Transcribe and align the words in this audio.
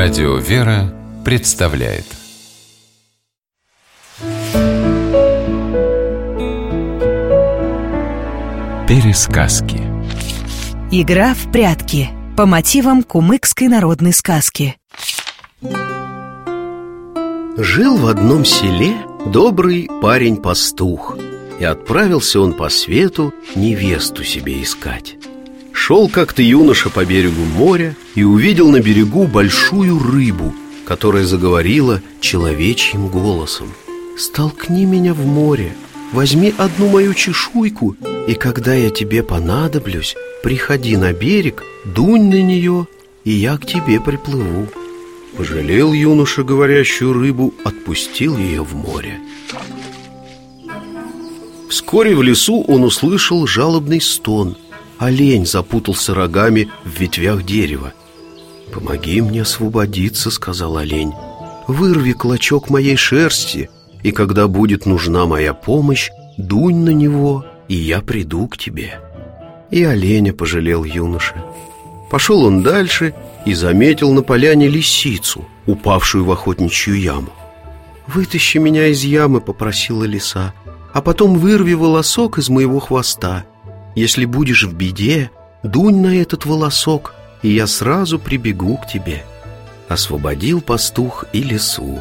Радио 0.00 0.36
«Вера» 0.36 0.94
представляет. 1.24 2.04
Пересказки. 8.86 9.82
Игра 10.92 11.34
в 11.34 11.50
прятки. 11.50 12.10
По 12.36 12.46
мотивам 12.46 13.02
кумыкской 13.02 13.66
народной 13.66 14.12
сказки. 14.12 14.76
Жил 17.56 17.96
в 17.96 18.06
одном 18.06 18.44
селе 18.44 18.94
добрый 19.26 19.90
парень-пастух 20.00 21.18
И 21.58 21.64
отправился 21.64 22.40
он 22.40 22.54
по 22.54 22.68
свету 22.68 23.34
невесту 23.56 24.22
себе 24.22 24.62
искать 24.62 25.17
Шел 25.80 26.08
как-то 26.08 26.42
юноша 26.42 26.90
по 26.90 27.04
берегу 27.04 27.44
моря 27.56 27.94
и 28.16 28.24
увидел 28.24 28.68
на 28.70 28.80
берегу 28.80 29.28
большую 29.28 30.00
рыбу, 30.00 30.52
которая 30.84 31.24
заговорила 31.24 32.02
человечьим 32.20 33.06
голосом. 33.06 33.68
«Столкни 34.16 34.84
меня 34.84 35.14
в 35.14 35.24
море, 35.24 35.72
возьми 36.12 36.52
одну 36.58 36.88
мою 36.88 37.14
чешуйку, 37.14 37.96
и 38.26 38.34
когда 38.34 38.74
я 38.74 38.90
тебе 38.90 39.22
понадоблюсь, 39.22 40.16
приходи 40.42 40.96
на 40.96 41.12
берег, 41.12 41.62
дунь 41.84 42.28
на 42.28 42.42
нее, 42.42 42.88
и 43.24 43.30
я 43.30 43.56
к 43.56 43.64
тебе 43.64 44.00
приплыву». 44.00 44.66
Пожалел 45.36 45.92
юноша 45.92 46.42
говорящую 46.42 47.12
рыбу, 47.12 47.54
отпустил 47.64 48.36
ее 48.36 48.62
в 48.64 48.74
море. 48.74 49.20
Вскоре 51.70 52.16
в 52.16 52.22
лесу 52.22 52.64
он 52.66 52.82
услышал 52.82 53.46
жалобный 53.46 54.00
стон– 54.00 54.56
Олень 54.98 55.46
запутался 55.46 56.14
рогами 56.14 56.68
в 56.84 56.98
ветвях 57.00 57.44
дерева 57.44 57.92
«Помоги 58.72 59.20
мне 59.20 59.42
освободиться»,— 59.42 60.30
сказал 60.32 60.76
олень 60.76 61.12
«Вырви 61.66 62.12
клочок 62.12 62.70
моей 62.70 62.96
шерсти, 62.96 63.70
и 64.02 64.12
когда 64.12 64.48
будет 64.48 64.86
нужна 64.86 65.26
моя 65.26 65.54
помощь, 65.54 66.10
дунь 66.36 66.84
на 66.84 66.90
него, 66.90 67.44
и 67.68 67.74
я 67.74 68.00
приду 68.00 68.46
к 68.48 68.56
тебе». 68.56 69.00
И 69.70 69.84
оленя 69.84 70.32
пожалел 70.32 70.84
юноша 70.84 71.34
Пошел 72.10 72.44
он 72.44 72.62
дальше 72.62 73.14
и 73.44 73.52
заметил 73.52 74.12
на 74.12 74.22
поляне 74.22 74.66
лисицу, 74.66 75.46
упавшую 75.66 76.24
в 76.24 76.32
охотничью 76.32 76.98
яму 76.98 77.30
«Вытащи 78.06 78.56
меня 78.56 78.86
из 78.86 79.04
ямы»,— 79.04 79.40
попросила 79.42 80.04
лиса, 80.04 80.54
«а 80.94 81.02
потом 81.02 81.38
вырви 81.38 81.74
волосок 81.74 82.38
из 82.38 82.48
моего 82.48 82.80
хвоста». 82.80 83.44
Если 83.98 84.26
будешь 84.26 84.62
в 84.62 84.76
беде, 84.76 85.28
дунь 85.64 86.00
на 86.00 86.22
этот 86.22 86.46
волосок, 86.46 87.14
и 87.42 87.48
я 87.48 87.66
сразу 87.66 88.20
прибегу 88.20 88.76
к 88.76 88.86
тебе. 88.86 89.24
Освободил 89.88 90.60
пастух 90.60 91.24
и 91.32 91.42
лесу. 91.42 92.00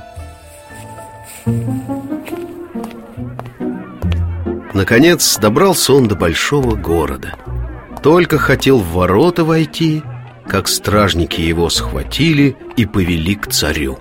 Наконец 4.76 5.40
добрался 5.40 5.94
он 5.94 6.08
до 6.08 6.16
большого 6.16 6.76
города. 6.76 7.34
Только 8.04 8.38
хотел 8.38 8.78
в 8.78 8.92
ворота 8.92 9.44
войти, 9.44 10.04
как 10.48 10.68
стражники 10.68 11.42
его 11.42 11.68
схватили 11.72 12.56
и 12.76 12.86
повели 12.86 13.34
к 13.34 13.48
царю. 13.48 13.98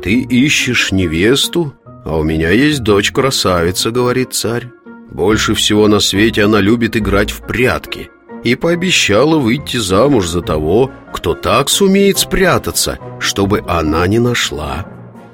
«Ты 0.00 0.20
ищешь 0.20 0.92
невесту, 0.92 1.74
а 2.04 2.16
у 2.16 2.22
меня 2.22 2.50
есть 2.50 2.84
дочь-красавица»,— 2.84 3.90
говорит 3.90 4.32
царь. 4.32 4.68
Больше 5.14 5.54
всего 5.54 5.86
на 5.86 6.00
свете 6.00 6.42
она 6.42 6.60
любит 6.60 6.96
играть 6.96 7.30
в 7.30 7.42
прятки 7.42 8.10
и 8.42 8.56
пообещала 8.56 9.38
выйти 9.38 9.76
замуж 9.76 10.26
за 10.26 10.42
того, 10.42 10.90
кто 11.12 11.34
так 11.34 11.68
сумеет 11.68 12.18
спрятаться, 12.18 12.98
чтобы 13.20 13.62
она 13.68 14.04
не 14.08 14.18
нашла. 14.18 14.86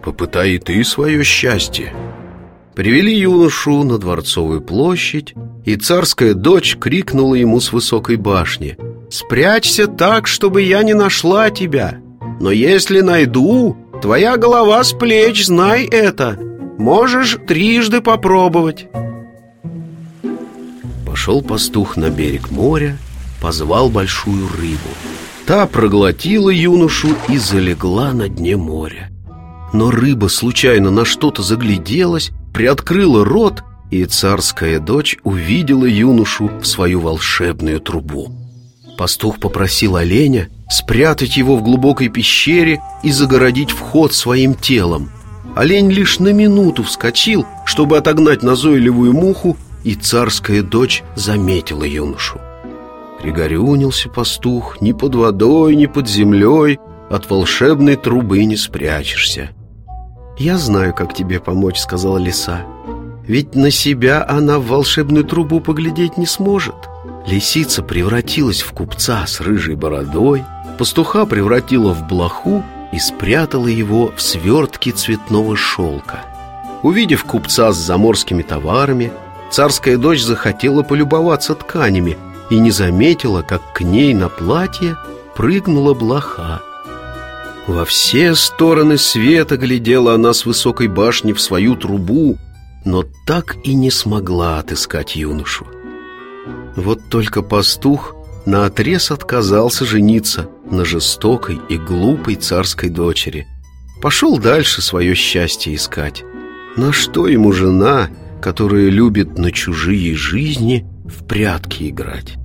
Попытай 0.04 0.52
и 0.52 0.58
ты 0.58 0.84
свое 0.84 1.24
счастье. 1.24 1.94
Привели 2.74 3.14
юношу 3.14 3.82
на 3.84 3.96
Дворцовую 3.96 4.60
площадь, 4.60 5.34
и 5.64 5.76
царская 5.76 6.34
дочь 6.34 6.76
крикнула 6.78 7.34
ему 7.34 7.58
с 7.58 7.72
высокой 7.72 8.16
башни 8.16 8.76
«Спрячься 9.10 9.86
так, 9.86 10.26
чтобы 10.26 10.60
я 10.60 10.82
не 10.82 10.94
нашла 10.94 11.48
тебя! 11.50 12.00
Но 12.38 12.50
если 12.50 13.00
найду, 13.00 13.76
твоя 14.02 14.36
голова 14.36 14.84
с 14.84 14.92
плеч, 14.92 15.46
знай 15.46 15.84
это! 15.84 16.38
Можешь 16.78 17.38
трижды 17.46 18.02
попробовать!» 18.02 18.86
Пошел 21.30 21.42
пастух 21.42 21.96
на 21.96 22.10
берег 22.10 22.50
моря, 22.50 22.98
позвал 23.40 23.88
большую 23.88 24.48
рыбу. 24.48 24.90
Та 25.46 25.68
проглотила 25.68 26.50
юношу 26.50 27.10
и 27.28 27.38
залегла 27.38 28.12
на 28.12 28.28
дне 28.28 28.56
моря. 28.56 29.12
Но 29.72 29.92
рыба 29.92 30.26
случайно 30.26 30.90
на 30.90 31.04
что-то 31.04 31.42
загляделась, 31.42 32.32
приоткрыла 32.52 33.24
рот, 33.24 33.62
и 33.92 34.04
царская 34.06 34.80
дочь 34.80 35.18
увидела 35.22 35.84
юношу 35.84 36.50
в 36.60 36.64
свою 36.64 36.98
волшебную 36.98 37.78
трубу. 37.78 38.32
Пастух 38.98 39.38
попросил 39.38 39.94
оленя 39.94 40.48
спрятать 40.68 41.36
его 41.36 41.54
в 41.54 41.62
глубокой 41.62 42.08
пещере 42.08 42.80
и 43.04 43.12
загородить 43.12 43.70
вход 43.70 44.12
своим 44.12 44.54
телом. 44.54 45.10
Олень 45.54 45.92
лишь 45.92 46.18
на 46.18 46.32
минуту 46.32 46.82
вскочил, 46.82 47.46
чтобы 47.66 47.98
отогнать 47.98 48.42
назойливую 48.42 49.12
муху, 49.12 49.56
и 49.84 49.94
царская 49.94 50.62
дочь 50.62 51.02
заметила 51.14 51.84
юношу. 51.84 52.40
Пригорюнился 53.20 54.08
пастух, 54.08 54.80
ни 54.80 54.92
под 54.92 55.14
водой, 55.14 55.76
ни 55.76 55.86
под 55.86 56.08
землей 56.08 56.78
от 57.10 57.28
волшебной 57.28 57.96
трубы 57.96 58.44
не 58.44 58.56
спрячешься. 58.56 59.50
«Я 60.38 60.56
знаю, 60.56 60.94
как 60.94 61.12
тебе 61.12 61.38
помочь»,— 61.38 61.78
сказала 61.80 62.16
лиса. 62.16 62.62
«Ведь 63.26 63.54
на 63.54 63.70
себя 63.70 64.24
она 64.26 64.58
в 64.58 64.66
волшебную 64.68 65.24
трубу 65.24 65.60
поглядеть 65.60 66.16
не 66.16 66.26
сможет». 66.26 66.74
Лисица 67.26 67.82
превратилась 67.82 68.62
в 68.62 68.72
купца 68.72 69.26
с 69.26 69.40
рыжей 69.40 69.74
бородой, 69.74 70.42
пастуха 70.78 71.26
превратила 71.26 71.92
в 71.92 72.06
блоху 72.06 72.64
и 72.92 72.98
спрятала 72.98 73.66
его 73.66 74.12
в 74.16 74.22
свертке 74.22 74.92
цветного 74.92 75.56
шелка. 75.56 76.20
Увидев 76.82 77.24
купца 77.24 77.72
с 77.72 77.76
заморскими 77.76 78.42
товарами, 78.42 79.12
Царская 79.50 79.98
дочь 79.98 80.22
захотела 80.22 80.82
полюбоваться 80.82 81.54
тканями 81.54 82.16
и 82.50 82.58
не 82.58 82.70
заметила, 82.70 83.42
как 83.42 83.72
к 83.72 83.80
ней 83.80 84.14
на 84.14 84.28
платье 84.28 84.96
прыгнула 85.34 85.94
блоха. 85.94 86.62
Во 87.66 87.84
все 87.84 88.34
стороны 88.34 88.96
света 88.96 89.56
глядела 89.56 90.14
она 90.14 90.32
с 90.32 90.46
высокой 90.46 90.88
башни 90.88 91.32
в 91.32 91.40
свою 91.40 91.76
трубу, 91.76 92.38
но 92.84 93.04
так 93.26 93.56
и 93.64 93.74
не 93.74 93.90
смогла 93.90 94.58
отыскать 94.58 95.16
юношу. 95.16 95.66
Вот 96.76 97.00
только 97.10 97.42
пастух 97.42 98.14
наотрез 98.46 99.10
отказался 99.10 99.84
жениться 99.84 100.48
на 100.70 100.84
жестокой 100.84 101.60
и 101.68 101.76
глупой 101.76 102.36
царской 102.36 102.88
дочери. 102.88 103.46
Пошел 104.00 104.38
дальше 104.38 104.80
свое 104.80 105.14
счастье 105.14 105.74
искать. 105.74 106.24
На 106.76 106.92
что 106.92 107.26
ему 107.26 107.52
жена, 107.52 108.08
которая 108.40 108.88
любит 108.88 109.38
на 109.38 109.52
чужие 109.52 110.14
жизни 110.14 110.86
в 111.04 111.24
прятки 111.26 111.90
играть. 111.90 112.36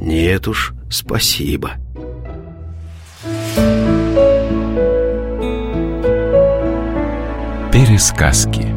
Нет 0.00 0.48
уж, 0.48 0.74
спасибо. 0.90 1.72
Пересказки 7.72 8.69